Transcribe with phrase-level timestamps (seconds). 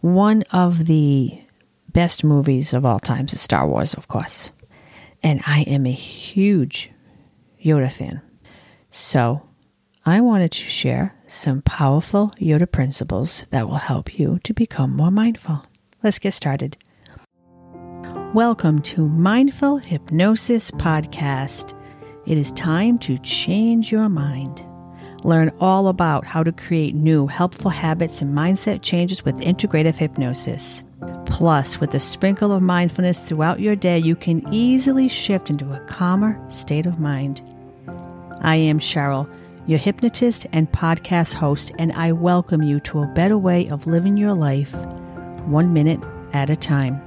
[0.00, 1.42] One of the
[1.92, 4.50] best movies of all times is Star Wars, of course.
[5.24, 6.92] And I am a huge
[7.64, 8.22] Yoda fan.
[8.90, 9.42] So
[10.06, 15.10] I wanted to share some powerful Yoda principles that will help you to become more
[15.10, 15.66] mindful.
[16.00, 16.76] Let's get started.
[18.32, 21.76] Welcome to Mindful Hypnosis Podcast.
[22.24, 24.62] It is time to change your mind.
[25.24, 30.84] Learn all about how to create new helpful habits and mindset changes with integrative hypnosis.
[31.26, 35.80] Plus, with a sprinkle of mindfulness throughout your day, you can easily shift into a
[35.86, 37.42] calmer state of mind.
[38.40, 39.28] I am Cheryl,
[39.66, 44.16] your hypnotist and podcast host, and I welcome you to a better way of living
[44.16, 44.72] your life,
[45.46, 46.00] one minute
[46.32, 47.02] at a time.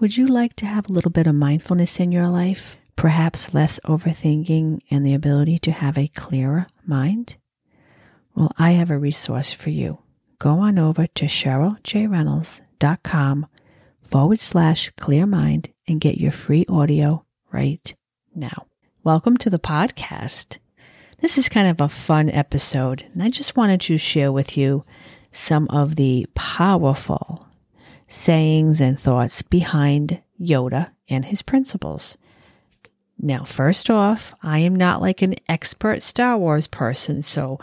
[0.00, 2.76] Would you like to have a little bit of mindfulness in your life?
[2.96, 7.36] Perhaps less overthinking and the ability to have a clearer mind?
[8.34, 9.98] Well, I have a resource for you.
[10.38, 13.46] Go on over to CherylJReynolds.com
[14.02, 17.94] forward slash clear mind and get your free audio right
[18.34, 18.66] now.
[19.04, 20.58] Welcome to the podcast.
[21.20, 24.84] This is kind of a fun episode, and I just wanted to share with you
[25.30, 27.40] some of the powerful
[28.06, 32.16] sayings and thoughts behind Yoda and his principles.
[33.24, 37.60] Now, first off, I am not like an expert Star Wars person, so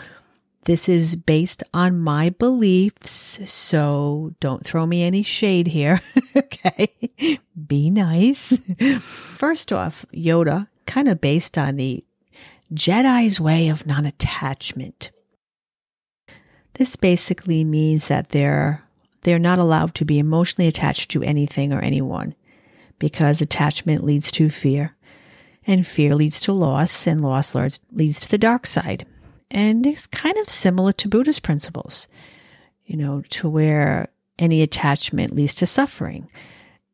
[0.63, 6.01] this is based on my beliefs, so don't throw me any shade here.
[6.35, 6.87] okay.
[7.67, 8.57] Be nice.
[8.99, 12.05] First off, Yoda, kind of based on the
[12.73, 15.11] Jedi's way of non attachment.
[16.75, 18.83] This basically means that they're
[19.23, 22.33] they're not allowed to be emotionally attached to anything or anyone
[22.99, 24.95] because attachment leads to fear
[25.69, 27.55] and fear leads to loss and loss
[27.93, 29.05] leads to the dark side
[29.51, 32.07] and it's kind of similar to Buddhist principles,
[32.85, 36.29] you know, to where any attachment leads to suffering.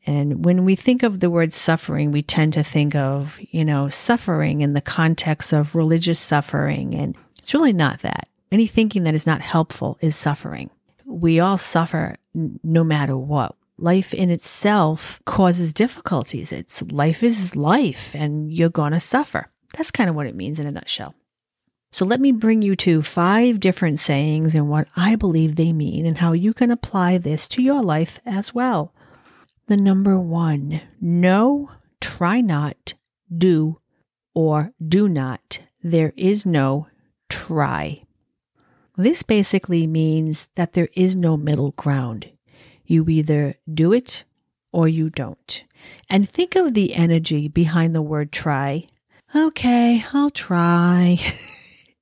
[0.08, 3.90] And when we think of the word suffering, we tend to think of, you know,
[3.90, 6.94] suffering in the context of religious suffering.
[6.96, 8.30] And it's really not that.
[8.52, 10.70] Any thinking that is not helpful is suffering.
[11.06, 13.56] We all suffer no matter what.
[13.78, 16.52] Life in itself causes difficulties.
[16.52, 19.52] It's life is life and you're going to suffer.
[19.76, 21.14] That's kind of what it means in a nutshell.
[21.92, 26.06] So let me bring you to five different sayings and what I believe they mean
[26.06, 28.94] and how you can apply this to your life as well.
[29.68, 31.72] The number one, no,
[32.02, 32.94] try not,
[33.36, 33.80] do,
[34.34, 35.62] or do not.
[35.82, 36.88] There is no
[37.30, 38.04] try.
[38.98, 42.30] This basically means that there is no middle ground.
[42.86, 44.24] You either do it
[44.72, 45.64] or you don't.
[46.10, 48.88] And think of the energy behind the word try.
[49.36, 51.20] Okay, I'll try.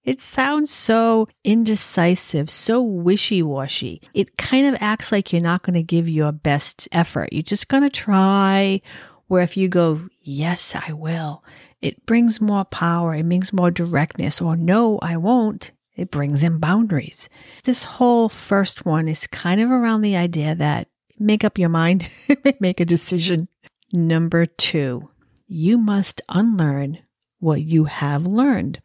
[0.03, 4.01] It sounds so indecisive, so wishy washy.
[4.13, 7.31] It kind of acts like you're not going to give your best effort.
[7.31, 8.81] You're just going to try.
[9.27, 11.43] Where if you go, yes, I will,
[11.81, 15.71] it brings more power, it brings more directness, or no, I won't.
[15.95, 17.29] It brings in boundaries.
[17.63, 20.87] This whole first one is kind of around the idea that
[21.19, 22.09] make up your mind,
[22.59, 23.47] make a decision.
[23.91, 25.09] Number two,
[25.47, 26.99] you must unlearn
[27.39, 28.81] what you have learned.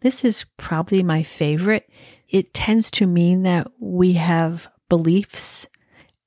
[0.00, 1.90] This is probably my favorite.
[2.28, 5.68] It tends to mean that we have beliefs,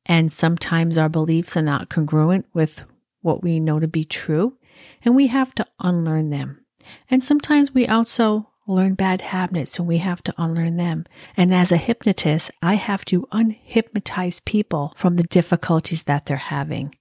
[0.05, 2.83] and sometimes our beliefs are not congruent with
[3.21, 4.57] what we know to be true,
[5.03, 6.63] and we have to unlearn them.
[7.09, 11.05] And sometimes we also learn bad habits and we have to unlearn them.
[11.35, 16.95] And as a hypnotist, I have to unhypnotize people from the difficulties that they're having.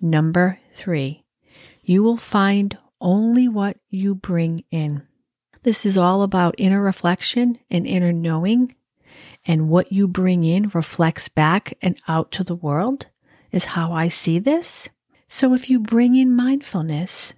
[0.00, 1.24] Number three,
[1.82, 5.02] you will find only what you bring in.
[5.62, 8.74] This is all about inner reflection and inner knowing.
[9.44, 13.06] And what you bring in reflects back and out to the world,
[13.50, 14.88] is how I see this.
[15.26, 17.34] So if you bring in mindfulness,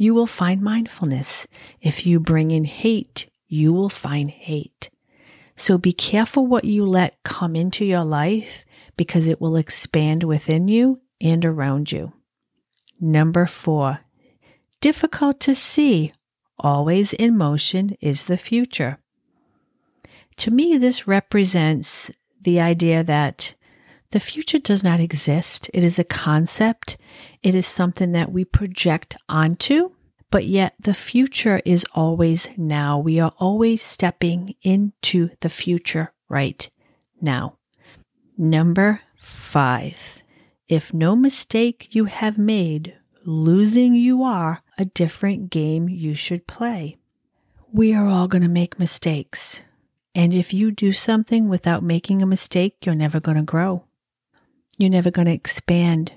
[0.00, 1.46] you will find mindfulness.
[1.82, 4.88] If you bring in hate, you will find hate.
[5.56, 8.64] So be careful what you let come into your life
[8.96, 12.14] because it will expand within you and around you.
[12.98, 14.00] Number four,
[14.80, 16.14] difficult to see
[16.58, 19.00] always in motion is the future.
[20.38, 22.10] To me, this represents
[22.40, 23.54] the idea that
[24.12, 25.70] the future does not exist.
[25.72, 26.96] It is a concept.
[27.42, 29.92] It is something that we project onto,
[30.30, 32.98] but yet the future is always now.
[32.98, 36.68] We are always stepping into the future right
[37.20, 37.56] now.
[38.38, 40.22] Number five.
[40.68, 42.94] If no mistake you have made,
[43.24, 46.96] losing you are a different game you should play.
[47.72, 49.62] we are all going to make mistakes.
[50.14, 53.84] And if you do something without making a mistake, you're never going to grow.
[54.78, 56.12] You're never going to expand.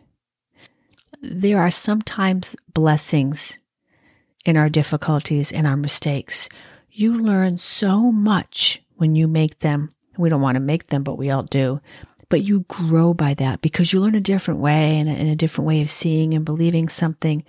[1.21, 3.59] There are sometimes blessings
[4.45, 6.49] in our difficulties and our mistakes.
[6.91, 9.91] You learn so much when you make them.
[10.17, 11.81] We don't want to make them, but we all do.
[12.29, 15.35] But you grow by that because you learn a different way and a, and a
[15.35, 17.43] different way of seeing and believing something.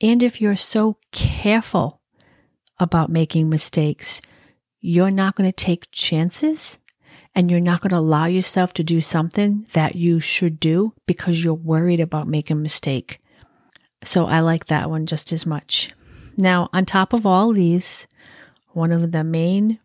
[0.00, 2.00] And if you're so careful
[2.78, 4.20] about making mistakes,
[4.80, 6.78] you're not going to take chances
[7.34, 11.42] and you're not going to allow yourself to do something that you should do because
[11.42, 13.20] you're worried about making a mistake.
[14.04, 15.90] So I like that one just as much.
[16.36, 18.06] Now, on top of all these,
[18.72, 19.78] one of the main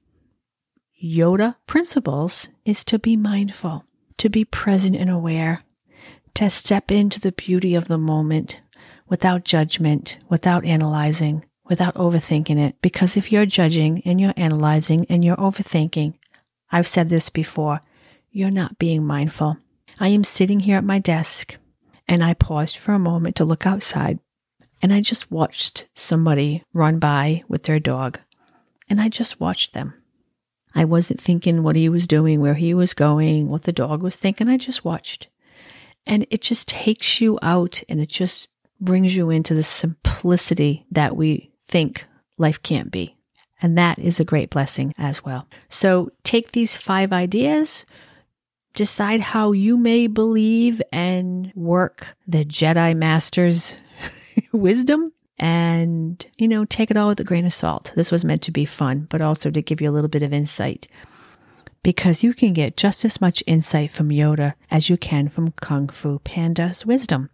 [1.01, 3.85] Yoda principles is to be mindful,
[4.17, 5.63] to be present and aware,
[6.35, 8.59] to step into the beauty of the moment
[9.07, 12.75] without judgment, without analyzing, without overthinking it.
[12.81, 16.13] Because if you're judging and you're analyzing and you're overthinking,
[16.69, 17.81] I've said this before,
[18.29, 19.57] you're not being mindful.
[19.99, 21.55] I am sitting here at my desk
[22.07, 24.19] and I paused for a moment to look outside
[24.81, 28.19] and I just watched somebody run by with their dog
[28.89, 29.93] and I just watched them.
[30.73, 34.15] I wasn't thinking what he was doing, where he was going, what the dog was
[34.15, 34.47] thinking.
[34.47, 35.27] I just watched.
[36.05, 38.47] And it just takes you out and it just
[38.79, 42.05] brings you into the simplicity that we think
[42.37, 43.15] life can't be.
[43.61, 45.47] And that is a great blessing as well.
[45.69, 47.85] So take these five ideas,
[48.73, 53.77] decide how you may believe and work the Jedi Master's
[54.57, 57.91] wisdom, and, you know, take it all with a grain of salt.
[57.95, 60.33] This was meant to be fun, but also to give you a little bit of
[60.33, 60.87] insight.
[61.83, 65.89] Because you can get just as much insight from Yoda as you can from Kung
[65.89, 67.31] Fu Panda's wisdom.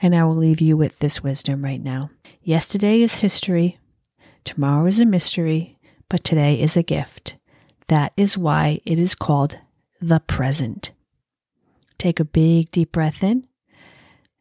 [0.00, 2.10] And I will leave you with this wisdom right now.
[2.42, 3.80] Yesterday is history,
[4.44, 5.78] tomorrow is a mystery,
[6.08, 7.36] but today is a gift.
[7.88, 9.58] That is why it is called
[10.00, 10.92] the present.
[11.98, 13.48] Take a big deep breath in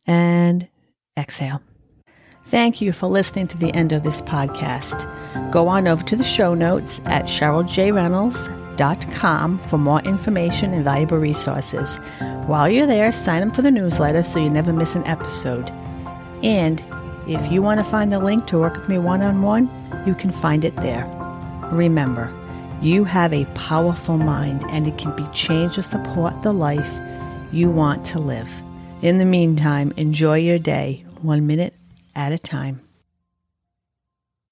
[0.06, 0.68] and
[1.18, 1.62] exhale.
[2.50, 5.06] Thank you for listening to the end of this podcast.
[5.52, 11.98] Go on over to the show notes at CherylJReynolds.com for more information and valuable resources.
[12.46, 15.70] While you're there, sign up for the newsletter so you never miss an episode.
[16.42, 16.82] And
[17.28, 19.70] if you want to find the link to work with me one on one,
[20.08, 21.04] you can find it there.
[21.74, 22.34] Remember,
[22.82, 26.90] you have a powerful mind and it can be changed to support the life
[27.52, 28.50] you want to live.
[29.02, 31.74] In the meantime, enjoy your day one minute
[32.18, 32.87] at a time.